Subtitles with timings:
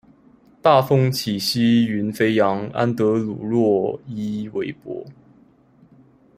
[0.63, 5.05] 大風起兮雲飛揚，安德魯洛伊韋伯